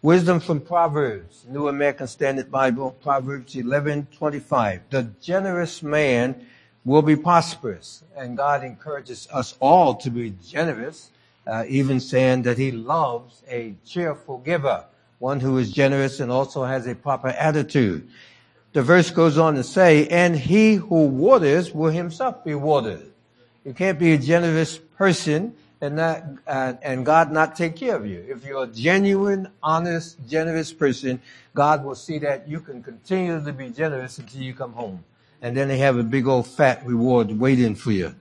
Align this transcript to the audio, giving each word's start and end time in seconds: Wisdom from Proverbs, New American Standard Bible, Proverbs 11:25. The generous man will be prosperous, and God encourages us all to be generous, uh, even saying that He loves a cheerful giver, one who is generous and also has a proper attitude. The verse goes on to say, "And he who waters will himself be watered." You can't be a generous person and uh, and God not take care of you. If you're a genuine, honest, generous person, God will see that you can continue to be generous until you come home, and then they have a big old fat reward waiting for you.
Wisdom 0.00 0.38
from 0.38 0.60
Proverbs, 0.60 1.44
New 1.48 1.66
American 1.66 2.06
Standard 2.06 2.52
Bible, 2.52 2.92
Proverbs 3.02 3.56
11:25. 3.56 4.82
The 4.90 5.08
generous 5.20 5.82
man 5.82 6.46
will 6.84 7.02
be 7.02 7.16
prosperous, 7.16 8.04
and 8.16 8.36
God 8.36 8.62
encourages 8.62 9.26
us 9.32 9.56
all 9.58 9.96
to 9.96 10.08
be 10.08 10.34
generous, 10.46 11.10
uh, 11.48 11.64
even 11.66 11.98
saying 11.98 12.42
that 12.42 12.58
He 12.58 12.70
loves 12.70 13.42
a 13.50 13.74
cheerful 13.84 14.38
giver, 14.38 14.84
one 15.18 15.40
who 15.40 15.58
is 15.58 15.72
generous 15.72 16.20
and 16.20 16.30
also 16.30 16.62
has 16.62 16.86
a 16.86 16.94
proper 16.94 17.30
attitude. 17.30 18.06
The 18.74 18.82
verse 18.82 19.10
goes 19.10 19.36
on 19.36 19.56
to 19.56 19.64
say, 19.64 20.06
"And 20.06 20.36
he 20.36 20.74
who 20.74 21.06
waters 21.06 21.74
will 21.74 21.90
himself 21.90 22.44
be 22.44 22.54
watered." 22.54 23.10
You 23.64 23.74
can't 23.74 23.98
be 23.98 24.12
a 24.12 24.18
generous 24.18 24.78
person 24.78 25.54
and 25.80 26.00
uh, 26.00 26.74
and 26.82 27.06
God 27.06 27.30
not 27.30 27.56
take 27.56 27.76
care 27.76 27.96
of 27.96 28.06
you. 28.06 28.24
If 28.28 28.44
you're 28.44 28.64
a 28.64 28.66
genuine, 28.66 29.48
honest, 29.62 30.18
generous 30.28 30.72
person, 30.72 31.20
God 31.54 31.84
will 31.84 31.94
see 31.94 32.18
that 32.18 32.48
you 32.48 32.60
can 32.60 32.82
continue 32.82 33.42
to 33.42 33.52
be 33.52 33.70
generous 33.70 34.18
until 34.18 34.42
you 34.42 34.54
come 34.54 34.72
home, 34.72 35.04
and 35.40 35.56
then 35.56 35.68
they 35.68 35.78
have 35.78 35.96
a 35.96 36.02
big 36.02 36.26
old 36.26 36.46
fat 36.46 36.84
reward 36.84 37.38
waiting 37.38 37.74
for 37.74 37.92
you. 37.92 38.14